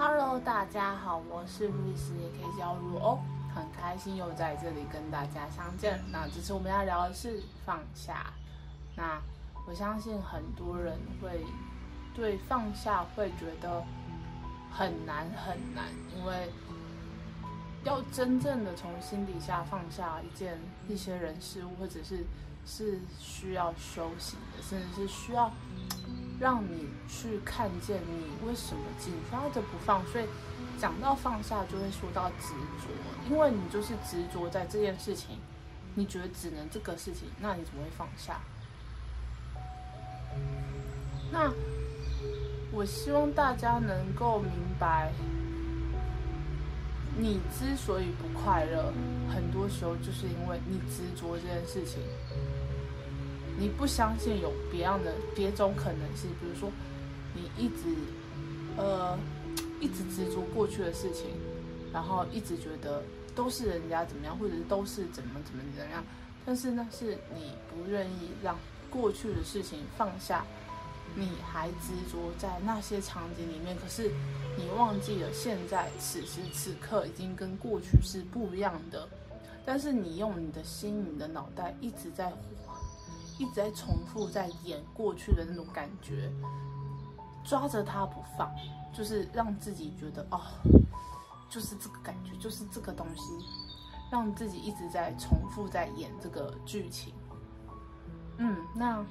[0.00, 3.18] Hello，大家好，我是路易斯，也可以叫路欧，
[3.52, 6.00] 很开心又在这里跟大家相见。
[6.12, 8.32] 那这次我们要聊的是放下。
[8.94, 9.20] 那
[9.66, 11.44] 我相信很多人会
[12.14, 13.82] 对放下会觉得
[14.70, 15.86] 很难很难，
[16.16, 16.48] 因为
[17.82, 20.56] 要真正的从心底下放下一件
[20.86, 22.24] 一些人事物，或者是
[22.64, 25.50] 是需要修行的，甚至是需要。
[26.40, 30.24] 让你去看见你为什么紧抓着不放，所以
[30.78, 32.88] 讲到放下就会说到执着，
[33.28, 35.38] 因为你就是执着在这件事情，
[35.94, 38.40] 你觉得只能这个事情，那你怎么会放下？
[41.32, 41.52] 那
[42.70, 45.12] 我希望大家能够明白，
[47.16, 48.92] 你之所以不快乐，
[49.34, 52.00] 很多时候就是因为你执着这件事情。
[53.60, 56.70] 你不相信有别样的别种可能性，比如说，
[57.34, 57.96] 你一直，
[58.76, 59.18] 呃，
[59.80, 61.26] 一直执着过去的事情，
[61.92, 63.02] 然后一直觉得
[63.34, 66.04] 都是人家怎么样，或者是都是怎么怎么怎么样，
[66.46, 68.56] 但是呢，是你不愿意让
[68.88, 70.44] 过去的事情放下，
[71.16, 74.08] 你还执着在那些场景里面，可是
[74.56, 79.08] 你忘记了现在此时此刻已经跟过去是不一样的，
[79.66, 82.32] 但是你用你的心、你的脑袋一直在。
[83.38, 86.30] 一直在重复在演过去的那种感觉，
[87.44, 88.50] 抓着它不放，
[88.92, 90.40] 就是让自己觉得哦，
[91.48, 93.32] 就是这个感觉，就是这个东西，
[94.10, 97.14] 让自己一直在重复在演这个剧情。
[98.38, 99.04] 嗯，那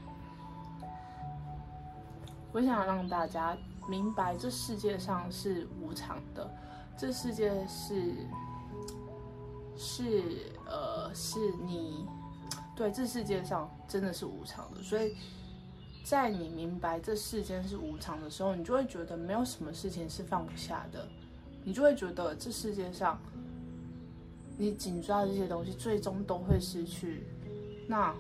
[2.52, 6.54] 我想让大家明白，这世界上是无常的，
[6.98, 8.28] 这世界是
[9.78, 12.06] 是呃是你。
[12.78, 15.18] 对，这世界上真的是无常的，所以
[16.04, 21.08] 在你明白这世间是无常的时候，你就会觉得没有什么事情是放不下的，
[21.64, 23.20] 你就会觉得这世界上
[24.60, 27.24] 你紧抓的这些东西最终都会失去。
[27.88, 28.14] 那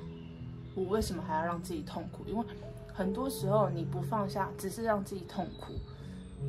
[0.73, 2.23] 我为什么还要让自己痛苦？
[2.26, 2.43] 因为
[2.92, 5.73] 很多时候你不放下，只是让自己痛苦，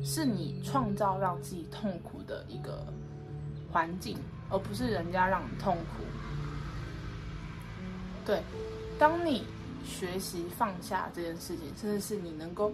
[0.03, 2.91] 是你创造让自己痛苦的一个
[3.71, 4.17] 环境，
[4.49, 6.03] 而不是人家让你痛苦。
[8.29, 8.43] 对，
[8.99, 9.43] 当你
[9.83, 12.71] 学习放下这件事情，甚至是你能够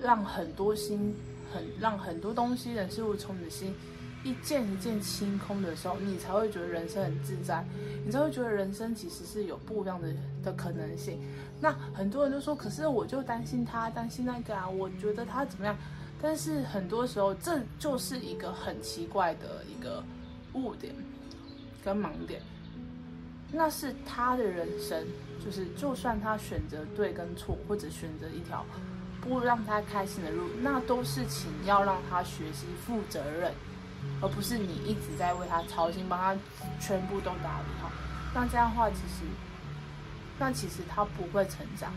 [0.00, 1.12] 让很多心
[1.52, 3.74] 很让很多东西人事物从你的心
[4.22, 7.66] 一件一件清空的时候，你才会觉得人生很自在，
[8.06, 11.20] 你才会觉得人生其实是有不一样的的可能性。
[11.60, 15.76] 那很多人都说，可是我就担心他，担心那个啊，我觉得他怎么样？
[16.22, 20.00] 但是很多时候，这就是一个很奇怪的一个
[20.52, 20.94] 误点
[21.84, 22.40] 跟盲点。
[23.50, 25.06] 那是他的人生，
[25.42, 28.64] 就是就算他选择对跟错，或者选择一条
[29.22, 33.52] 不让他开心的路，那都是请要让他学习负责任，
[34.20, 36.36] 而不是你一直在为他操心，帮他
[36.78, 37.90] 全部都打理好。
[38.34, 39.24] 那这样的话，其实，
[40.38, 41.90] 那其实他不会成长，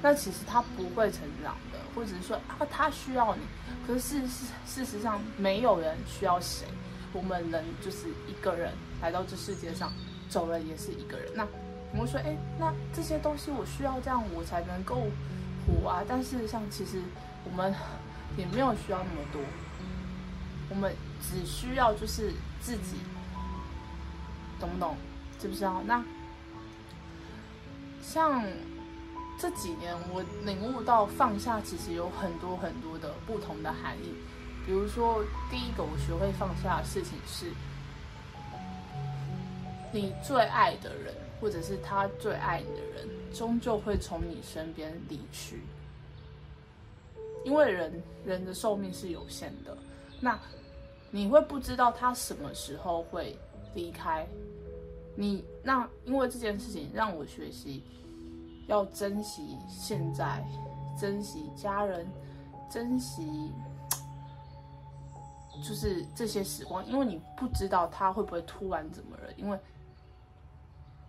[0.00, 3.42] 那其实他不会成长的，或者是说啊，他需要你，
[3.86, 6.66] 可是事事实上没有人需要谁，
[7.12, 8.72] 我们人就是一个人
[9.02, 9.92] 来到这世界上。
[10.30, 11.28] 走了也是一个人。
[11.34, 11.46] 那
[11.92, 15.08] 我们说，哎，那这些东西我需要这样，我才能够
[15.66, 16.04] 活啊。
[16.08, 17.02] 但事实上，其实
[17.44, 17.74] 我们
[18.36, 19.42] 也没有需要那么多，
[20.68, 22.32] 我们只需要就是
[22.62, 22.98] 自己，
[24.60, 24.96] 懂不懂？
[25.40, 25.82] 知不知道？
[25.84, 26.04] 那
[28.00, 28.44] 像
[29.36, 34.14] 这几年，我领悟到放下其实有很多很多的不同的含义。
[34.64, 37.52] 比如说，第一个我学会放下的事情是。
[39.92, 45.60] 你最爱的人，或者是他最爱你的人，终究会从你身边离去。
[47.44, 49.76] 因为人人的寿命是有限的，
[50.20, 50.38] 那
[51.10, 53.36] 你会不知道他什么时候会
[53.74, 54.24] 离开
[55.16, 55.44] 你。
[55.62, 57.82] 那因为这件事情让我学习
[58.68, 60.46] 要珍惜现在，
[61.00, 62.06] 珍惜家人，
[62.70, 63.50] 珍惜
[65.66, 69.58] 就是这些时光，因为你不知道他会不会突然怎么了，因为。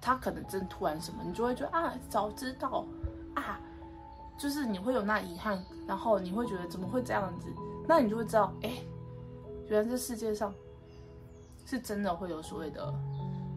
[0.02, 2.84] 他可能真突然什么，你就会觉得啊，早知道
[3.36, 3.60] 啊，
[4.36, 7.48] 就是你会有那遗憾，然后你会觉得怎么会这样子？
[7.88, 8.82] 那你就会知道，哎，
[9.68, 10.52] 原来这世界上
[11.66, 12.94] 是真的会有所谓的，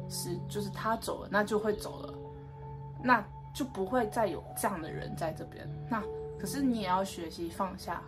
[0.09, 2.15] 是就是他走了，那就会走了，
[3.03, 3.25] 那
[3.55, 5.67] 就不会再有这样的人在这边。
[5.89, 6.03] 那
[6.39, 8.03] 可是你也要学习放下，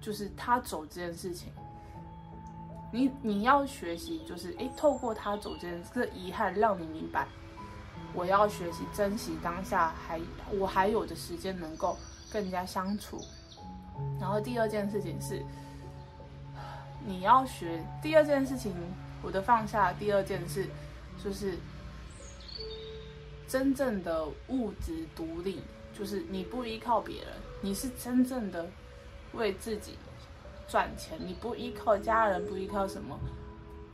[0.00, 1.52] 就是他走这件事情。
[2.94, 7.26] 你你要学习，就是诶，透过他走这件这遗憾，让你明白，
[8.14, 11.98] 我要学习珍惜当下还，还我还有的时间能够
[12.32, 13.20] 跟人家相处，
[14.20, 15.42] 然后第二件事情是，
[17.04, 18.72] 你要学第二件事情，
[19.24, 20.64] 我的放下第二件事
[21.20, 21.58] 就是
[23.48, 25.60] 真正的物质独立，
[25.98, 28.64] 就是你不依靠别人，你是真正的
[29.32, 29.98] 为自己
[30.68, 33.18] 赚钱，你不依靠家人，不依靠什么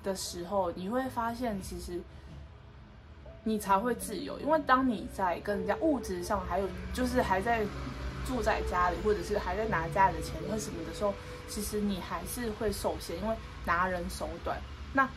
[0.02, 2.00] 的时候，你会发现其实
[3.44, 7.66] 你才会自由，因为当你在跟人家物质上还有就是还在。
[8.26, 11.12] 住在家里，或者是还在拿家里的钱或什么的时候，
[11.48, 13.34] 其实你还是会受限，因为
[13.64, 14.60] 拿人手短。
[14.92, 15.08] 那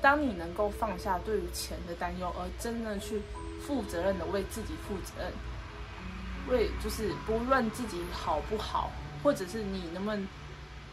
[0.00, 3.20] 当你能够放下对于钱的担忧，而真的去
[3.60, 5.32] 负责任的为自己负责任，
[6.48, 8.90] 为就是不论自己好不好，
[9.22, 10.26] 或者是你能不能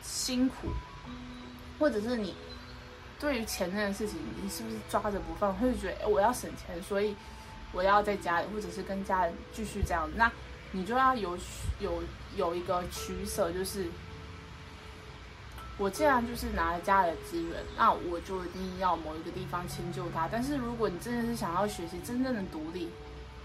[0.01, 0.68] 辛苦，
[1.80, 2.36] 或者是你
[3.19, 7.15] 对于钱这件事情，你是不是抓着不放，会觉得我要省钱，所以
[7.71, 10.31] 我要在家里，或者是跟家人继续这样，那。
[10.74, 11.38] 你就要有
[11.81, 12.01] 有
[12.38, 13.88] 有一个取舍，就是
[15.77, 20.30] 我既然就是拿了家里的资源，那我就一定要某一个地方迁就他。
[20.31, 22.89] 但是如果你真的是想要学习真正的独立，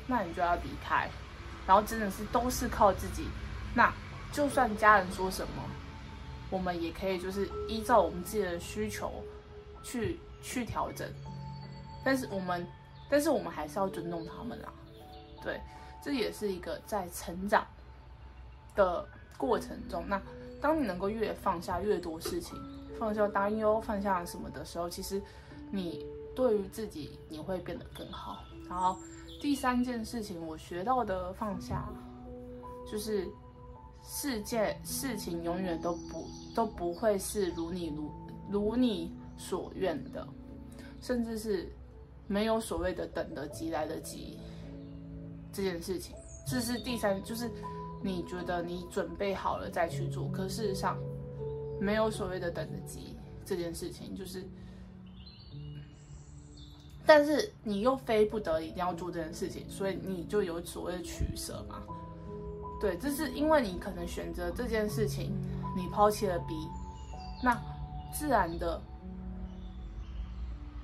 [0.07, 1.11] 那你就要离开，
[1.67, 3.27] 然后真的是都是靠自己。
[3.75, 3.93] 那
[4.31, 5.65] 就算家人说什么，
[6.51, 9.13] 我们也可以就是依照我们自己的需求
[9.83, 11.09] 去去调整。
[12.05, 12.67] 但是我们，
[13.11, 14.73] 但是我们还是要尊重他们啦，
[15.43, 15.61] 对。
[16.03, 17.67] 这也是一个在成长
[18.77, 19.05] 的
[19.37, 20.23] 过程中，那
[20.61, 22.57] 当你能够越放下越多事情，
[22.97, 25.21] 放下担忧，放下什么的时候，其实
[25.73, 28.45] 你对于自己你会变得更好。
[28.69, 28.97] 然后
[29.41, 31.89] 第三件事情，我学到的放下，
[32.89, 33.27] 就是
[34.09, 38.11] 世界事情永远都不都不会是如你如
[38.49, 40.27] 如你所愿的，
[41.01, 41.69] 甚至是
[42.27, 44.39] 没有所谓的等得及来得及。
[45.53, 46.15] 这件事情，
[46.47, 47.51] 这是第三，就是
[48.03, 50.99] 你觉得你准备好了再去做，可事实上
[51.81, 54.45] 没有所谓的等得及这件事情，就是，
[57.07, 61.83] 但是你又非不得已一定要做这件事情，所以你就有所谓的取舍嘛。
[62.81, 65.33] 对，这是因为你可能选择这件事情，
[65.77, 66.55] 你抛弃了 B，
[67.43, 67.57] 那
[68.13, 68.81] 自然的，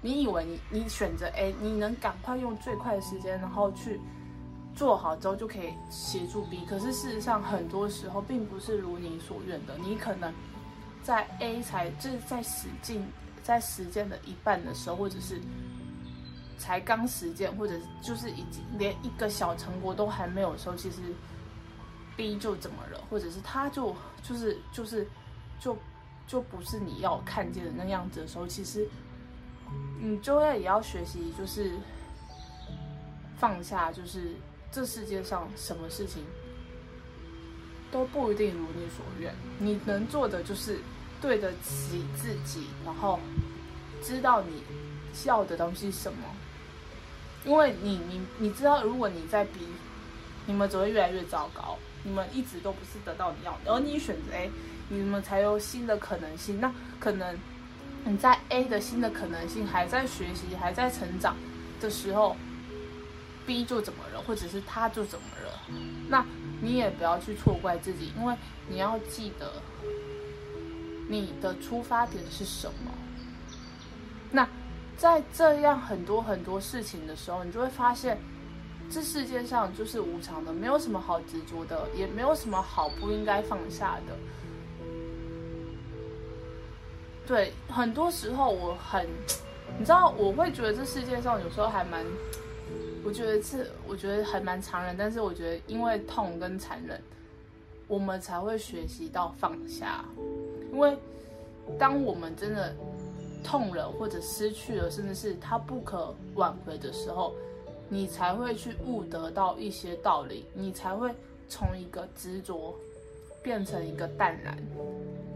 [0.01, 4.01] 你以为你你选择 A，你能赶快用最快的时间，然后去。
[4.75, 9.77] 做好之后就可以协助 B，可是事实上很多时候并不是如你所愿的。
[9.77, 10.33] 你可能
[11.03, 13.07] 在 A 才就是在使劲
[13.43, 15.39] 在实践的一半的时候，或者是
[16.57, 21.03] 才刚实践，或者就是已经连一个小成果都还没有的时候，其实
[22.39, 25.07] 就怎么了，或者是他就就是就是
[25.61, 25.77] 就
[26.27, 28.89] 就不是你要看见的那样子的时候，其实
[30.01, 31.73] 你就要也要学习，就是
[33.39, 34.35] 放下，就是。
[34.75, 36.25] 这世界上什么事情
[37.91, 40.79] 都不一定如你所愿，你能做的就是
[41.21, 43.21] 对得起自己，然后
[44.03, 44.63] 知道你
[45.27, 46.21] 要的东西什么。
[47.45, 49.61] 因为你你你知道，如果你在逼，
[50.47, 54.51] 你们只会越来越糟糕，你们一直都不是得到你要的，而你选择 A，
[54.89, 56.61] 你们才有新的可能性。
[56.61, 57.39] 那可能
[58.05, 61.37] 你在 A 的新的可能性还在学习、还在成长
[61.81, 62.37] 的时候。
[63.45, 65.61] B 就怎么了，或者是他就怎么了，
[66.09, 66.25] 那
[66.61, 68.37] 你也不要去错怪自己，因为
[68.69, 69.55] 你要记得
[71.09, 72.93] 你的出发点是什么。
[74.31, 74.49] 那
[74.97, 78.17] 在这样很多很多事情的时候，你就会发现，
[78.93, 84.15] 这世界上就是无常的，没有什么好执着的，也没有什么好不应该放下的。
[87.27, 89.07] 对，很多时候我很，
[89.79, 92.05] 你知道，我会觉得这世界上有时候还蛮。
[93.05, 97.01] 我觉得是，我觉得还蛮残忍，但是我觉得因为痛跟残忍，
[97.89, 100.05] 我们才会学习到放下。
[100.71, 100.97] 因为
[101.79, 102.77] 当我们真的
[103.43, 107.35] 痛了，或者失去了，甚至是它不可挽回的时候，
[107.93, 111.15] 你才会去悟得到一些道理，你才会
[111.47, 112.75] 从一个执着
[113.43, 114.57] 变成一个淡然，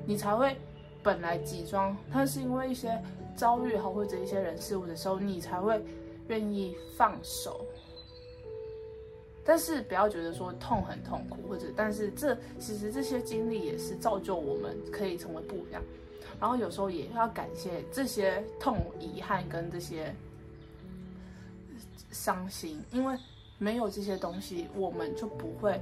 [0.07, 0.57] 你才会
[1.03, 2.99] 本来伪装，但是因为一些
[3.37, 5.81] 遭遇好或者一些人事物的时候，你才会。
[6.29, 7.65] 愿意放手，
[9.45, 15.81] 但是不要觉得说痛很痛苦，或者但是这其实这些经历也是造就我们可以成为不一样。
[16.41, 20.13] 然后有时候也要感谢这些痛、遗憾跟这些
[22.11, 23.17] 伤心，因为
[23.59, 25.81] 没有这些东西，我们就不会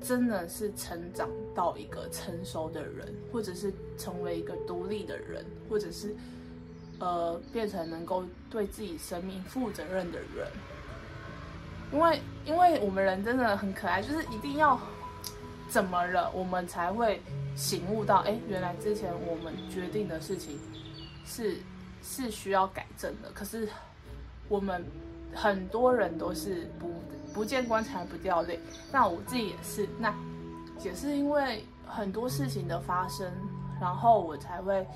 [0.00, 6.14] 真的是成长到一个成熟的人，或者是成为一个独立的人，或者是。
[7.00, 10.48] 呃，变成能够对自己生命负责任的人，
[11.92, 14.78] 因为因为我们人真的很可爱，就是一定要
[15.68, 17.20] 怎么了，我们才会
[17.56, 20.56] 醒悟到，哎，原来之前我们决定的事情
[21.26, 21.56] 是
[22.00, 23.30] 是需要改正的。
[23.32, 23.68] 可是
[24.48, 24.86] 我们
[25.34, 26.90] 很多人都是不
[27.32, 28.58] 不见棺材不掉泪，
[28.92, 30.14] 那我自己也是，那
[30.82, 33.30] 也是因为很多事情的发生，
[33.80, 34.86] 然后我才会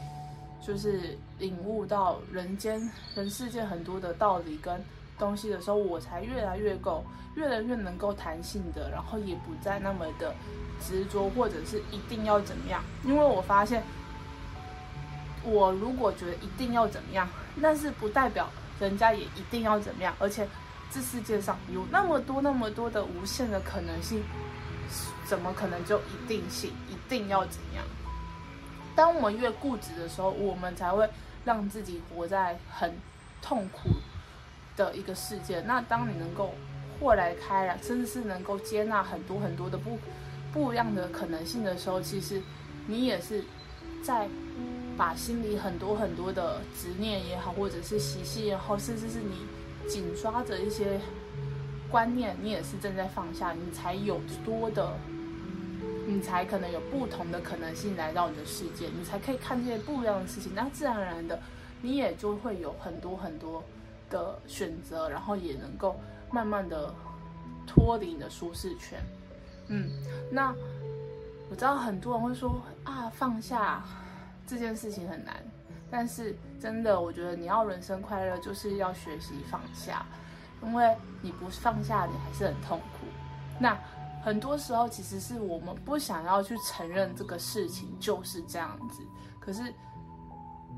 [0.61, 2.81] 就是领悟到人间
[3.15, 4.81] 人世间很多的道理跟
[5.19, 7.05] 东西的时候，我才越来越够，
[7.35, 10.33] 越来越能够弹性的，然后也不再那么的
[10.81, 12.81] 执着，或者是一定要怎么样。
[13.05, 13.83] 因为我发现，
[15.45, 17.29] 我如果觉得一定要怎么样，
[17.61, 18.49] 但是不代表
[18.81, 20.15] 人家也一定要怎么样。
[20.19, 20.49] 而且
[20.91, 24.23] 这世界上有那么多那么多的无限的可能性，
[25.27, 27.85] 怎么可能就一定性一定要怎样？
[28.97, 31.09] 当我们越固执的时候，我们才会
[31.45, 32.93] 让自己活在很
[33.41, 33.91] 痛苦
[34.77, 35.61] 的一个世界。
[35.61, 36.55] 那当你能够
[36.99, 39.99] 豁然开朗，甚至是能够接纳很多很多的不
[40.53, 42.43] 不一样的可能性的时候，其实
[42.87, 43.45] 你也是
[44.03, 44.29] 在
[44.99, 49.47] 把心里很多很多的执念也好，或者是习气也好，甚至是你
[49.89, 51.01] 紧抓着一些
[51.91, 54.93] 观念，你也是正在放下，你才有多的，
[56.07, 60.53] 你才可能有不同的可能性来到你的世界，你才可以看这些不一样的事情。
[60.55, 61.41] 那自然而然的，
[61.81, 63.63] 你也就会有很多很多。
[64.11, 65.95] 的选择，然后也能够
[66.31, 66.95] 慢慢的
[67.67, 68.99] 脱离你的舒适圈。
[69.67, 69.91] 嗯，
[70.33, 70.55] 那
[71.51, 73.85] 我知道很多人会说啊，放下
[74.49, 75.37] 这件事情很难，
[75.91, 80.05] 但是真的，我觉得你要人生快乐，就是要学习放下，
[80.65, 83.07] 因为你不放下，你还是很痛苦。
[83.61, 83.79] 那
[84.25, 89.03] 很多时候，其实是我们不想要去承认这个事情就是这样子，
[89.39, 89.73] 可是。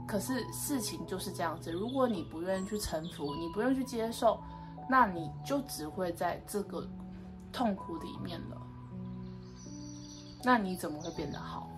[0.07, 4.43] 可是事情就是这样子，如果你不愿意去臣服，你不愿意去接受，
[4.89, 6.85] 那你就只会在这个
[7.53, 8.61] 痛苦里面了。
[10.43, 11.70] 那你怎么会变得好？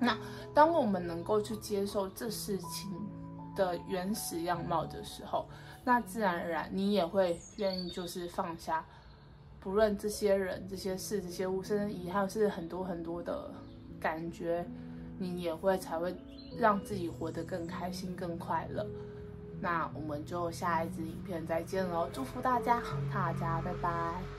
[0.00, 0.16] 那
[0.54, 2.90] 当我们能够去接受这事情
[3.54, 5.46] 的原始样貌的时候，
[5.84, 8.84] 那自然而然你也会愿意就是放下，
[9.60, 13.50] 不论这些人、这些事、这些物，甚至以后是很多很多的
[14.00, 14.66] 感觉，
[15.18, 16.14] 你也会才会。
[16.58, 18.86] 让自己活得更开心、更快乐。
[19.60, 22.08] 那我们就下一支影片再见喽！
[22.14, 22.80] 祝福大家，
[23.12, 24.35] 大家拜拜。